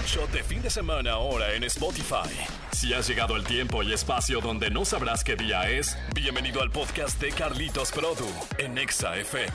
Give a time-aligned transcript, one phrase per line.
[0.00, 2.30] De fin de semana ahora en Spotify.
[2.72, 6.70] Si has llegado el tiempo y espacio donde no sabrás qué día es, bienvenido al
[6.70, 8.26] podcast de Carlitos Produ
[8.58, 9.52] en Exa FM.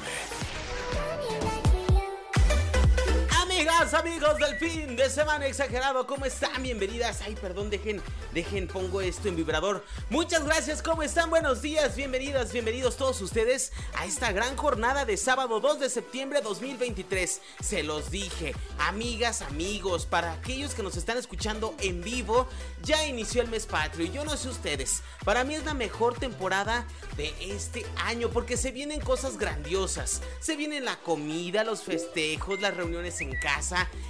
[3.66, 6.62] Amigas, amigos del fin de semana exagerado, ¿cómo están?
[6.62, 7.22] Bienvenidas.
[7.22, 8.00] Ay, perdón, dejen,
[8.32, 9.84] dejen, pongo esto en vibrador.
[10.12, 11.32] Muchas gracias, ¿cómo están?
[11.32, 16.42] Buenos días, bienvenidas, bienvenidos todos ustedes a esta gran jornada de sábado 2 de septiembre
[16.42, 17.42] 2023.
[17.60, 22.48] Se los dije, amigas, amigos, para aquellos que nos están escuchando en vivo,
[22.84, 26.86] ya inició el mes patrio yo no sé ustedes, para mí es la mejor temporada
[27.18, 30.22] de este año porque se vienen cosas grandiosas.
[30.40, 33.55] Se viene la comida, los festejos, las reuniones en casa,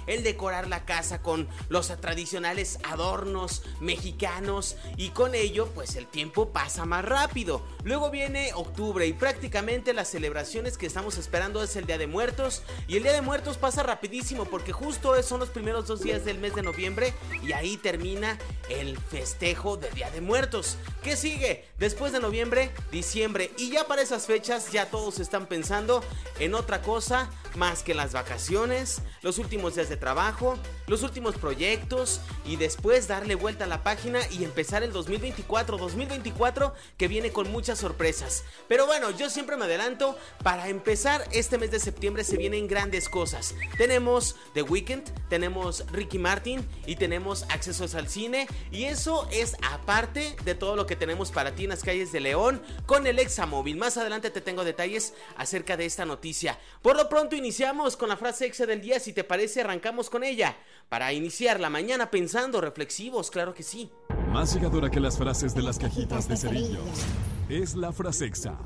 [0.06, 6.50] el decorar la casa con los tradicionales adornos mexicanos y con ello pues el tiempo
[6.50, 7.62] pasa más rápido.
[7.84, 12.62] Luego viene octubre y prácticamente las celebraciones que estamos esperando es el Día de Muertos
[12.88, 16.38] y el Día de Muertos pasa rapidísimo porque justo son los primeros dos días del
[16.38, 18.38] mes de noviembre y ahí termina
[18.68, 20.76] el festejo del Día de Muertos.
[21.02, 21.64] ¿Qué sigue?
[21.78, 26.02] Después de noviembre, diciembre y ya para esas fechas ya todos están pensando
[26.40, 32.20] en otra cosa más que las vacaciones, los últimos días de trabajo, los últimos proyectos
[32.44, 37.50] y después darle vuelta a la página y empezar el 2024, 2024 que viene con
[37.50, 38.44] muchas sorpresas.
[38.68, 43.08] Pero bueno, yo siempre me adelanto, para empezar este mes de septiembre se vienen grandes
[43.08, 43.54] cosas.
[43.76, 50.36] Tenemos The Weeknd, tenemos Ricky Martin y tenemos accesos al cine y eso es aparte
[50.44, 53.76] de todo lo que tenemos para ti en las calles de León con el Examóvil.
[53.76, 56.58] Más adelante te tengo detalles acerca de esta noticia.
[56.82, 60.24] Por lo pronto iniciamos con la frase exa del día si te parece, arrancamos con
[60.24, 60.56] ella.
[60.88, 63.88] Para iniciar la mañana pensando, reflexivos, claro que sí.
[64.32, 67.06] Más llegadora que las frases de las cajitas de cerillos.
[67.48, 68.58] Es la frase exa.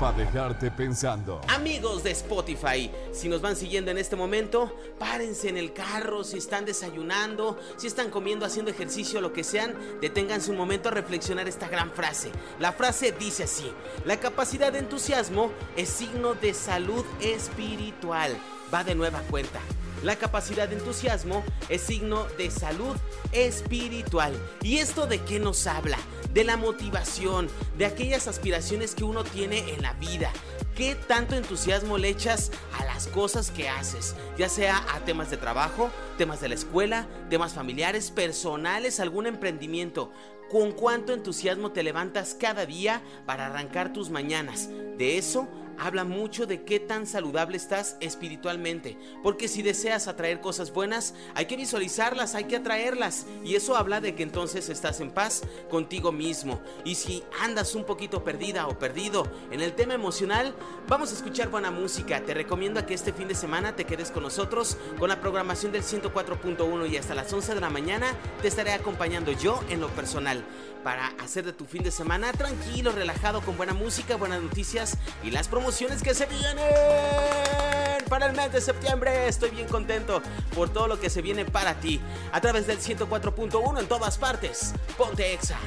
[0.00, 1.42] Dejarte pensando.
[1.48, 6.38] Amigos de Spotify, si nos van siguiendo en este momento, párense en el carro, si
[6.38, 11.48] están desayunando, si están comiendo, haciendo ejercicio, lo que sean, deténganse un momento a reflexionar
[11.48, 12.32] esta gran frase.
[12.58, 13.70] La frase dice así,
[14.06, 18.34] la capacidad de entusiasmo es signo de salud espiritual.
[18.72, 19.60] Va de nueva cuenta.
[20.02, 22.96] La capacidad de entusiasmo es signo de salud
[23.32, 24.32] espiritual.
[24.62, 25.98] ¿Y esto de qué nos habla?
[26.32, 30.32] De la motivación, de aquellas aspiraciones que uno tiene en la vida.
[30.74, 34.14] ¿Qué tanto entusiasmo le echas a las cosas que haces?
[34.38, 40.10] Ya sea a temas de trabajo, temas de la escuela, temas familiares, personales, algún emprendimiento.
[40.50, 44.70] ¿Con cuánto entusiasmo te levantas cada día para arrancar tus mañanas?
[44.96, 45.46] De eso
[45.80, 48.98] habla mucho de qué tan saludable estás espiritualmente.
[49.22, 53.26] Porque si deseas atraer cosas buenas, hay que visualizarlas, hay que atraerlas.
[53.42, 56.60] Y eso habla de que entonces estás en paz contigo mismo.
[56.84, 60.54] Y si andas un poquito perdida o perdido en el tema emocional,
[60.86, 62.20] vamos a escuchar buena música.
[62.20, 65.82] Te recomiendo que este fin de semana te quedes con nosotros con la programación del
[65.82, 70.44] 104.1 y hasta las 11 de la mañana te estaré acompañando yo en lo personal
[70.84, 75.30] para hacer de tu fin de semana tranquilo, relajado, con buena música, buenas noticias y
[75.30, 75.69] las promociones
[76.02, 79.28] que se vienen para el mes de septiembre.
[79.28, 80.20] Estoy bien contento
[80.52, 82.00] por todo lo que se viene para ti
[82.32, 84.74] a través del 104.1 en todas partes.
[84.98, 85.58] Ponte Exa.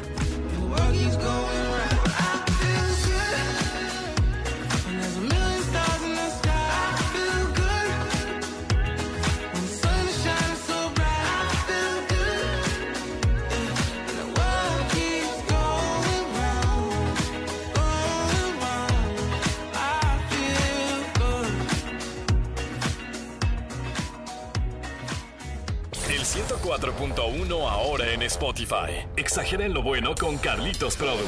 [27.12, 29.06] 104.1 ahora en Spotify.
[29.18, 31.26] Exageren lo bueno con Carlitos Produ.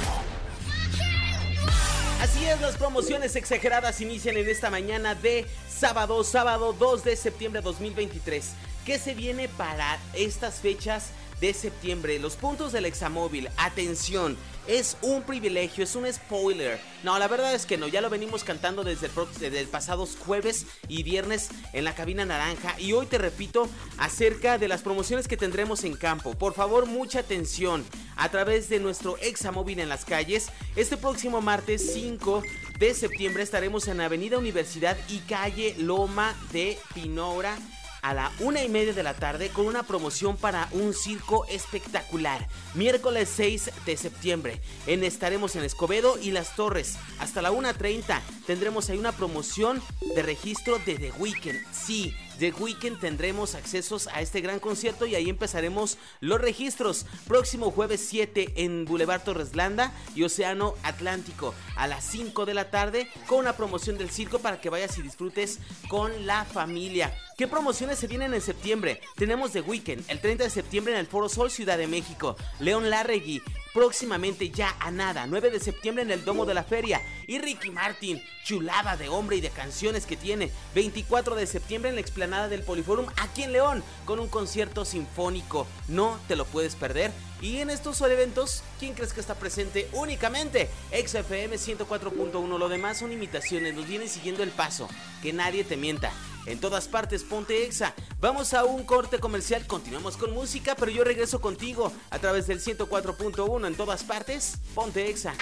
[2.22, 7.62] Así es, las promociones exageradas inician en esta mañana de sábado, sábado 2 de septiembre
[7.62, 8.52] de 2023.
[8.86, 11.12] ¿Qué se viene para estas fechas?
[11.40, 12.20] de septiembre.
[12.20, 14.38] Los puntos del examóvil, atención,
[14.68, 16.80] es un privilegio, es un spoiler.
[17.04, 19.10] No, la verdad es que no, ya lo venimos cantando desde
[19.48, 22.80] el, pasados jueves y viernes en la cabina naranja.
[22.80, 26.34] Y hoy te repito acerca de las promociones que tendremos en campo.
[26.34, 27.86] Por favor, mucha atención
[28.16, 30.48] a través de nuestro examóvil en las calles.
[30.76, 32.42] Este próximo martes 5
[32.80, 37.58] de septiembre estaremos en Avenida Universidad y calle Loma de Pinora
[38.02, 42.48] a la una y media de la tarde con una promoción para un circo espectacular.
[42.76, 46.98] Miércoles 6 de septiembre en estaremos en Escobedo y Las Torres.
[47.20, 49.82] Hasta la 1.30 tendremos ahí una promoción
[50.14, 51.66] de registro de The Weeknd.
[51.72, 57.06] Sí, The Weeknd tendremos accesos a este gran concierto y ahí empezaremos los registros.
[57.28, 63.08] Próximo jueves 7 en Boulevard Torreslanda y Océano Atlántico a las 5 de la tarde
[63.28, 67.14] con una promoción del circo para que vayas y disfrutes con la familia.
[67.38, 69.02] ¿Qué promociones se vienen en septiembre?
[69.16, 72.36] Tenemos The Weekend el 30 de septiembre en el Foro Sol Ciudad de México.
[72.60, 73.42] León Larregui
[73.76, 77.02] próximamente ya a nada, 9 de septiembre en el Domo de la Feria.
[77.28, 81.96] Y Ricky Martin, chulada de hombre y de canciones que tiene, 24 de septiembre en
[81.96, 85.68] la explanada del Poliforum aquí en León, con un concierto sinfónico.
[85.90, 87.12] No te lo puedes perder.
[87.42, 89.90] Y en estos eventos, ¿quién crees que está presente?
[89.92, 92.58] Únicamente XFM 104.1.
[92.58, 94.88] Lo demás son imitaciones, nos vienen siguiendo el paso.
[95.22, 96.14] Que nadie te mienta.
[96.46, 97.94] En todas partes, ponte exa.
[98.20, 102.62] Vamos a un corte comercial, continuamos con música, pero yo regreso contigo a través del
[102.62, 105.34] 104.1 en todas partes, ponte exa.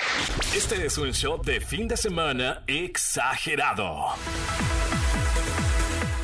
[0.55, 4.15] Este es un show de fin de semana exagerado.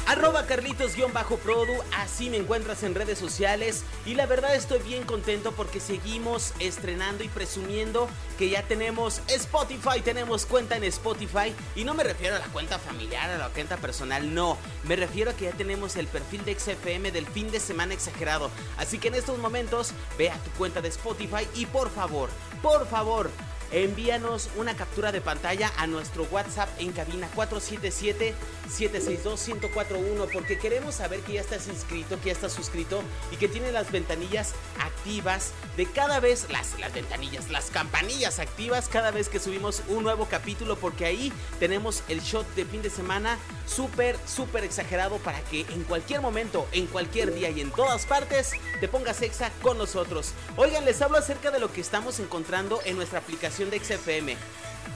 [0.09, 3.83] Arroba Carlitos-Produ, así me encuentras en redes sociales.
[4.07, 8.09] Y la verdad estoy bien contento porque seguimos estrenando y presumiendo
[8.39, 11.53] que ya tenemos Spotify, tenemos cuenta en Spotify.
[11.75, 15.29] Y no me refiero a la cuenta familiar, a la cuenta personal, no, me refiero
[15.29, 19.09] a que ya tenemos el perfil de XFM del fin de semana exagerado, así que
[19.09, 22.31] en estos momentos ve a tu cuenta de Spotify y por favor,
[22.63, 23.29] por favor,
[23.71, 31.33] envíanos una captura de pantalla a nuestro WhatsApp en cabina 477-762-1041 porque queremos saber que
[31.33, 36.19] ya estás inscrito, que ya estás suscrito y que tiene las ventanillas activas de cada
[36.19, 41.05] vez, las, las ventanillas, las campanillas activas cada vez que subimos un nuevo capítulo porque
[41.05, 43.37] ahí tenemos el shot de fin de semana
[43.69, 48.51] súper, súper exagerado para que en cualquier momento, en cualquier día y en todas partes
[48.79, 50.33] te pongas exa con nosotros.
[50.57, 54.35] Oigan, les hablo acerca de lo que estamos encontrando en nuestra aplicación de XFM.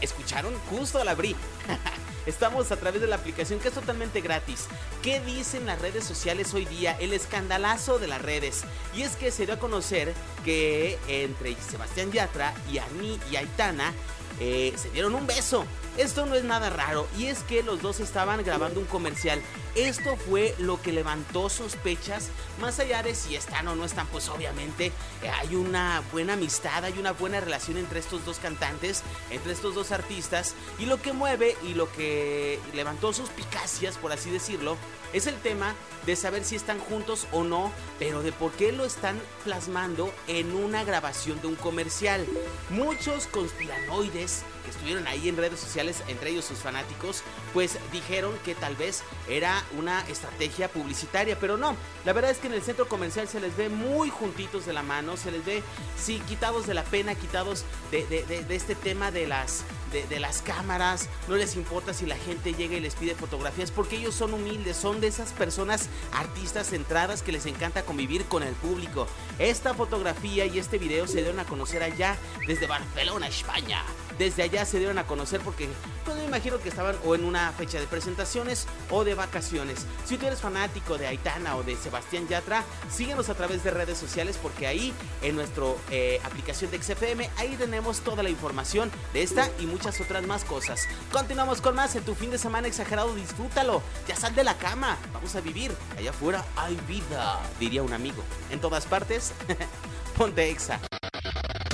[0.02, 0.54] ¿Escucharon?
[0.70, 1.36] Justo la abrí.
[2.26, 4.68] Estamos a través de la aplicación que es totalmente gratis.
[5.02, 6.96] ¿Qué dicen las redes sociales hoy día?
[7.00, 8.64] El escandalazo de las redes.
[8.96, 10.14] Y es que se dio a conocer
[10.46, 13.94] que entre Sebastián Yatra y Ani y Aitana
[14.40, 15.66] eh, se dieron un beso.
[15.98, 19.42] Esto no es nada raro y es que los dos estaban grabando un comercial.
[19.76, 22.30] Esto fue lo que levantó sospechas,
[22.62, 24.92] más allá de si están o no están, pues obviamente
[25.40, 29.92] hay una buena amistad, hay una buena relación entre estos dos cantantes, entre estos dos
[29.92, 34.78] artistas y lo que mueve y lo que levantó suspicacias, por así decirlo,
[35.12, 35.74] es el tema
[36.06, 40.56] de saber si están juntos o no, pero de por qué lo están plasmando en
[40.56, 42.28] una grabación de un comercial.
[42.70, 47.24] Muchos conspiranoides que estuvieron ahí en redes sociales, entre ellos sus fanáticos,
[47.54, 51.76] pues dijeron que tal vez era una estrategia publicitaria, pero no.
[52.06, 54.84] La verdad es que en el centro comercial se les ve muy juntitos de la
[54.84, 55.64] mano, se les ve,
[55.98, 59.64] sí, quitados de la pena, quitados de, de este tema de las
[60.02, 63.98] de, las cámaras, no les importa si la gente llega y les pide fotografías, porque
[63.98, 68.54] ellos son humildes, son de esas personas artistas centradas que les encanta convivir con el
[68.56, 69.08] público.
[69.38, 72.18] Esta fotografía y este video se dieron a conocer allá
[72.48, 73.84] desde Barcelona, España.
[74.18, 75.70] Desde allá se dieron a conocer porque
[76.06, 79.86] pues me imagino que estaban o en una fecha de presentaciones o de vacaciones.
[80.06, 83.98] Si tú eres fanático de Aitana o de Sebastián Yatra, síguenos a través de redes
[83.98, 89.24] sociales porque ahí en nuestra eh, aplicación de XFM, ahí tenemos toda la información de
[89.24, 90.88] esta y muchas otras más cosas.
[91.12, 93.82] Continuamos con más en tu fin de semana exagerado, disfrútalo.
[94.08, 95.72] Ya sal de la cama, vamos a vivir.
[95.98, 98.24] Allá afuera hay vida, diría un amigo.
[98.50, 99.34] En todas partes,
[100.18, 100.80] ponte exa.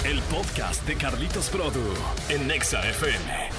[0.10, 1.84] El podcast de Carlitos Produ
[2.30, 3.50] en Exa FM.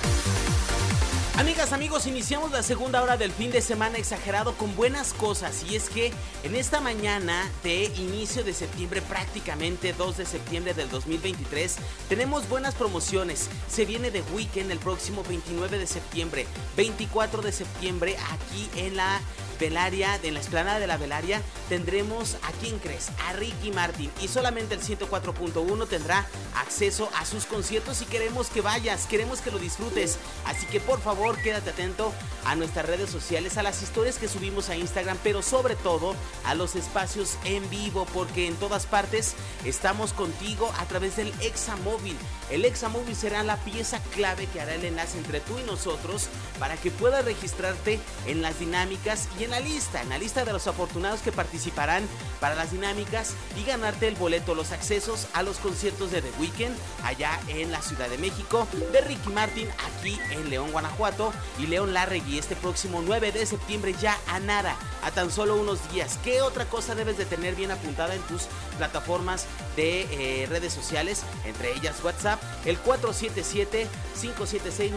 [1.39, 5.77] Amigas, amigos, iniciamos la segunda hora del fin de semana exagerado con buenas cosas y
[5.77, 6.13] es que
[6.43, 11.77] en esta mañana de inicio de septiembre, prácticamente 2 de septiembre del 2023,
[12.09, 13.49] tenemos buenas promociones.
[13.69, 19.21] Se viene de Weekend el próximo 29 de septiembre, 24 de septiembre aquí en la
[19.61, 24.11] Velaria, en la explanada de la Velaria, tendremos a quién crees, a Ricky Martin.
[24.23, 26.27] Y solamente el 104.1 tendrá
[26.57, 30.19] acceso a sus conciertos y queremos que vayas, queremos que lo disfrutes.
[30.47, 32.13] Así que por favor, quédate atento
[32.47, 36.15] a nuestras redes sociales, a las historias que subimos a Instagram, pero sobre todo
[36.45, 42.17] a los espacios en vivo, porque en todas partes estamos contigo a través del Examóvil.
[42.51, 46.77] El Examóvil será la pieza clave que hará el enlace entre tú y nosotros para
[46.77, 50.67] que puedas registrarte en las dinámicas y en la lista, en la lista de los
[50.67, 52.07] afortunados que participarán
[52.41, 56.77] para las dinámicas y ganarte el boleto, los accesos a los conciertos de The Weeknd
[57.05, 61.93] allá en la Ciudad de México, de Ricky Martin aquí en León, Guanajuato y León
[61.93, 66.19] Larregui este próximo 9 de septiembre ya a nada, a tan solo unos días.
[66.23, 68.43] ¿Qué otra cosa debes de tener bien apuntada en tus
[68.79, 71.23] plataformas de eh, redes sociales?
[71.45, 73.89] Entre ellas WhatsApp, el 477
[74.21, 74.93] 576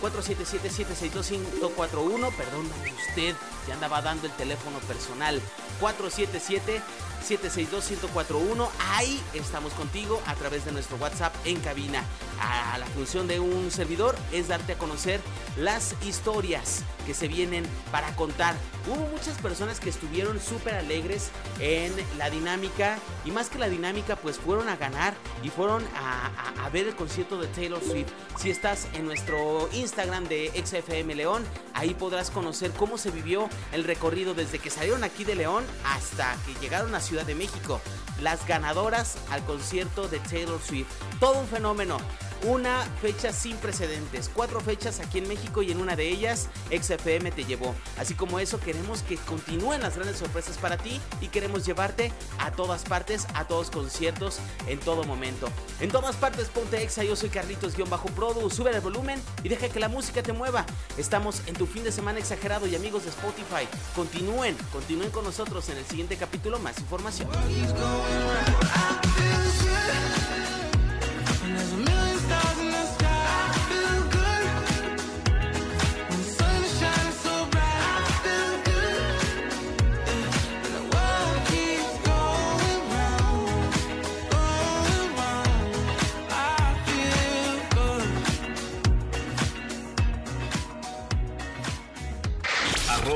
[0.00, 2.68] 477 762 541, perdón,
[3.08, 3.34] usted
[3.66, 5.40] ya andaba dando el teléfono personal.
[5.80, 6.80] 477
[7.26, 8.68] 762-1041.
[8.90, 12.02] Ahí estamos contigo a través de nuestro WhatsApp en cabina.
[12.40, 15.20] A la función de un servidor es darte a conocer
[15.56, 18.54] las historias que se vienen para contar.
[18.86, 24.16] Hubo muchas personas que estuvieron súper alegres en la dinámica y más que la dinámica
[24.16, 28.08] pues fueron a ganar y fueron a, a ver el concierto de Taylor Swift.
[28.38, 31.44] Si estás en nuestro Instagram de XFM León,
[31.74, 36.36] ahí podrás conocer cómo se vivió el recorrido desde que salieron aquí de León hasta
[36.46, 37.80] que llegaron a Ciudad de México.
[38.20, 40.88] Las ganadoras al concierto de Taylor Swift.
[41.18, 41.96] Todo un fenómeno
[42.44, 44.30] una fecha sin precedentes.
[44.32, 47.74] Cuatro fechas aquí en México y en una de ellas XFM te llevó.
[47.98, 52.52] Así como eso, queremos que continúen las grandes sorpresas para ti y queremos llevarte a
[52.52, 55.48] todas partes, a todos conciertos, en todo momento.
[55.80, 57.04] En todas partes, ponte Exa.
[57.04, 58.50] Yo soy Carlitos-Produ.
[58.50, 60.64] Sube el volumen y deja que la música te mueva.
[60.96, 65.68] Estamos en tu fin de semana exagerado y amigos de Spotify, continúen, continúen con nosotros
[65.68, 66.58] en el siguiente capítulo.
[66.58, 67.28] Más información.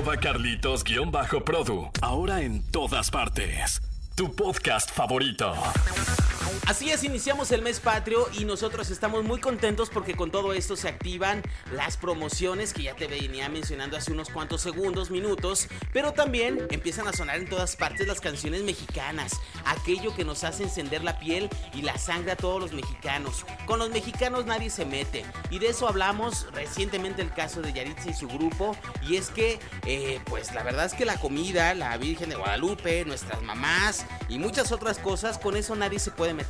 [0.02, 1.90] Carlitos-Produ.
[2.00, 3.80] Ahora en todas partes.
[4.16, 5.54] Tu podcast favorito.
[6.66, 10.76] Así es, iniciamos el mes patrio y nosotros estamos muy contentos porque con todo esto
[10.76, 11.42] se activan
[11.72, 17.08] las promociones que ya te venía mencionando hace unos cuantos segundos, minutos, pero también empiezan
[17.08, 19.32] a sonar en todas partes las canciones mexicanas,
[19.64, 23.44] aquello que nos hace encender la piel y la sangre a todos los mexicanos.
[23.66, 28.10] Con los mexicanos nadie se mete y de eso hablamos recientemente el caso de Yaritza
[28.10, 28.76] y su grupo
[29.08, 33.04] y es que, eh, pues la verdad es que la comida, la Virgen de Guadalupe,
[33.04, 36.41] nuestras mamás y muchas otras cosas, con eso nadie se puede meter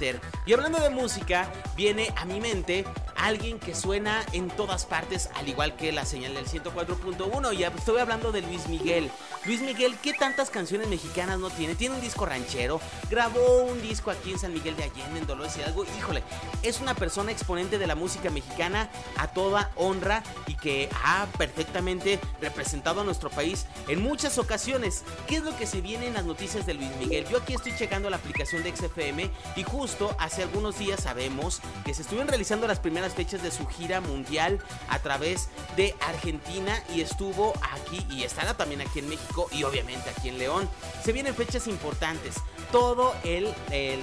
[0.46, 2.84] y hablando de música, viene a mi mente
[3.22, 7.54] alguien que suena en todas partes, al igual que la señal del 104.1.
[7.54, 9.10] Y estoy hablando de Luis Miguel.
[9.44, 11.76] Luis Miguel, ¿qué tantas canciones mexicanas no tiene?
[11.76, 15.56] Tiene un disco ranchero, grabó un disco aquí en San Miguel de Allende, en Dolores
[15.56, 15.84] y algo.
[15.98, 16.22] Híjole,
[16.62, 22.18] es una persona exponente de la música mexicana a toda honra y que ha perfectamente
[22.40, 25.04] representado a nuestro país en muchas ocasiones.
[25.28, 27.26] ¿Qué es lo que se viene en las noticias de Luis Miguel?
[27.28, 31.94] Yo aquí estoy checando la aplicación de XFM y justo hace algunos días sabemos que
[31.94, 37.00] se estuvieron realizando las primeras fechas de su gira mundial a través de Argentina y
[37.00, 40.68] estuvo aquí y estará también aquí en México y obviamente aquí en León.
[41.04, 42.34] Se vienen fechas importantes.
[42.72, 43.54] Todo el,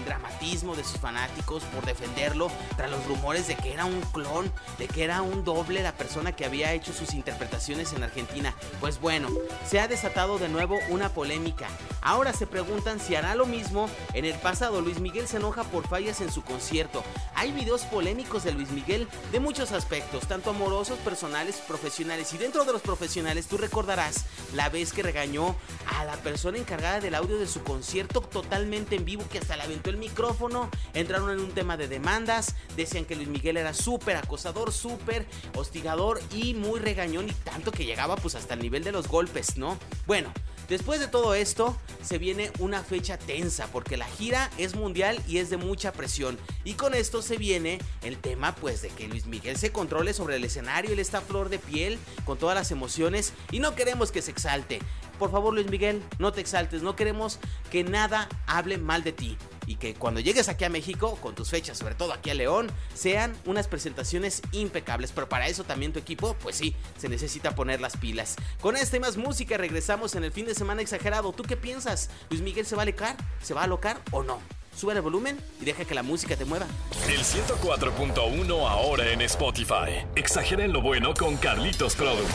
[0.06, 4.88] dramatismo de sus fanáticos por defenderlo tras los rumores de que era un clon, de
[4.88, 8.54] que era un doble la persona que había hecho sus interpretaciones en Argentina.
[8.80, 9.30] Pues bueno,
[9.68, 11.68] se ha desatado de nuevo una polémica.
[12.02, 13.90] Ahora se preguntan si hará lo mismo.
[14.14, 17.04] En el pasado Luis Miguel se enoja por fallas en su concierto.
[17.36, 22.32] Hay videos polémicos de Luis Miguel de muchos aspectos, tanto amorosos, personales, profesionales.
[22.34, 25.56] Y dentro de los profesionales tú recordarás la vez que regañó
[25.98, 28.22] a la persona encargada del audio de su concierto
[28.62, 30.70] en vivo, que hasta le aventó el micrófono.
[30.94, 35.26] Entraron en un tema de demandas, decían que Luis Miguel era súper acosador, súper
[35.56, 39.58] hostigador y muy regañón y tanto que llegaba pues hasta el nivel de los golpes,
[39.58, 39.78] ¿no?
[40.06, 40.32] Bueno,
[40.70, 45.40] Después de todo esto, se viene una fecha tensa porque la gira es mundial y
[45.40, 46.38] es de mucha presión.
[46.64, 50.36] Y con esto se viene el tema pues de que Luis Miguel se controle sobre
[50.36, 54.22] el escenario, él está flor de piel con todas las emociones y no queremos que
[54.22, 54.80] se exalte.
[55.20, 59.38] Por favor Luis Miguel, no te exaltes, no queremos que nada hable mal de ti
[59.70, 62.72] y que cuando llegues aquí a México, con tus fechas, sobre todo aquí a León,
[62.96, 65.12] sean unas presentaciones impecables.
[65.12, 68.36] Pero para eso también tu equipo, pues sí, se necesita poner las pilas.
[68.62, 71.34] Con esta y más música regresamos en el fin de semana exagerado.
[71.34, 72.10] ¿Tú qué piensas?
[72.32, 73.16] ¿Luis Miguel se va a alocar?
[73.44, 74.40] ¿Se va a alocar o no?
[74.76, 76.66] Sube el volumen y deja que la música te mueva.
[77.08, 80.08] El 104.1 ahora en Spotify.
[80.16, 82.26] Exageren lo bueno con Carlitos Produ.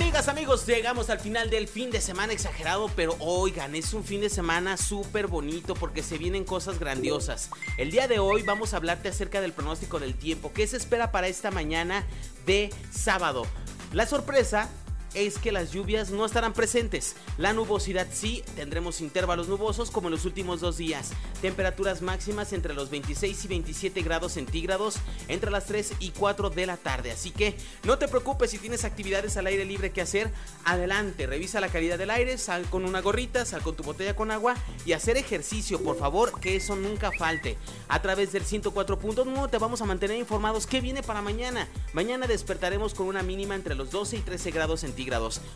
[0.00, 4.20] Amigas, amigos, llegamos al final del fin de semana exagerado, pero oigan, es un fin
[4.20, 7.50] de semana súper bonito porque se vienen cosas grandiosas.
[7.78, 11.10] El día de hoy vamos a hablarte acerca del pronóstico del tiempo, qué se espera
[11.10, 12.06] para esta mañana
[12.46, 13.44] de sábado.
[13.92, 14.70] La sorpresa
[15.14, 17.16] es que las lluvias no estarán presentes.
[17.38, 21.10] La nubosidad sí, tendremos intervalos nubosos como en los últimos dos días.
[21.40, 24.96] Temperaturas máximas entre los 26 y 27 grados centígrados
[25.28, 27.10] entre las 3 y 4 de la tarde.
[27.10, 30.30] Así que no te preocupes si tienes actividades al aire libre que hacer.
[30.64, 34.30] Adelante, revisa la calidad del aire, sal con una gorrita, sal con tu botella con
[34.30, 37.56] agua y hacer ejercicio, por favor, que eso nunca falte.
[37.88, 41.68] A través del 104.1 te vamos a mantener informados qué viene para mañana.
[41.92, 44.98] Mañana despertaremos con una mínima entre los 12 y 13 grados centígrados.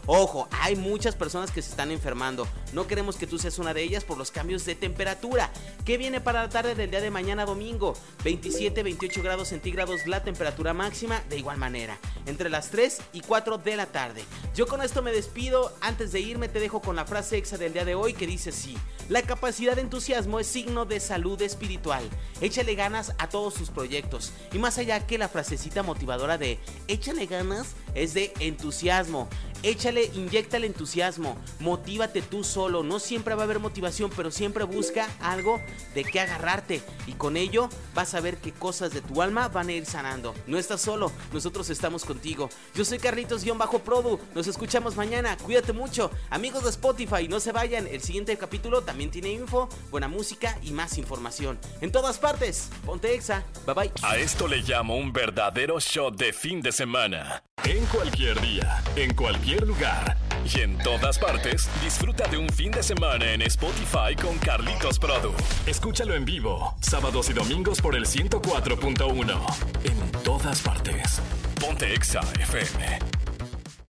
[0.07, 2.47] Ojo, hay muchas personas que se están enfermando.
[2.73, 5.51] No queremos que tú seas una de ellas por los cambios de temperatura.
[5.85, 7.95] ¿Qué viene para la tarde del día de mañana domingo?
[8.25, 11.99] 27, 28 grados centígrados la temperatura máxima de igual manera.
[12.27, 14.25] Entre las 3 y 4 de la tarde.
[14.55, 15.73] Yo con esto me despido.
[15.81, 18.51] Antes de irme te dejo con la frase exa del día de hoy que dice
[18.51, 18.77] así.
[19.09, 22.09] La capacidad de entusiasmo es signo de salud espiritual.
[22.41, 24.33] Échale ganas a todos tus proyectos.
[24.53, 29.29] Y más allá que la frasecita motivadora de échale ganas, es de entusiasmo.
[29.63, 34.65] Échale, inyecta el entusiasmo, motívate tú solo, no siempre va a haber motivación, pero siempre
[34.65, 35.61] busca algo
[35.95, 39.69] de qué agarrarte y con ello vas a ver qué cosas de tu alma van
[39.69, 40.35] a ir sanando.
[40.49, 42.51] No estás solo, nosotros estamos contigo.
[42.75, 46.11] Yo soy Carlitos-Produ, nos escuchamos mañana, cuídate mucho.
[46.31, 50.73] Amigos de Spotify, no se vayan, el siguiente capítulo también tiene info, buena música y
[50.73, 51.59] más información.
[51.81, 53.93] En todas partes, ponte exa, bye bye.
[54.03, 57.45] A esto le llamo un verdadero shot de fin de semana.
[57.65, 59.15] En cualquier día, en
[59.61, 64.99] lugar y en todas partes, disfruta de un fin de semana en Spotify con Carlitos
[64.99, 65.33] Produ.
[65.67, 69.41] Escúchalo en vivo, sábados y domingos por el 104.1.
[69.85, 71.21] En todas partes.
[71.61, 73.22] Ponte Exa FM.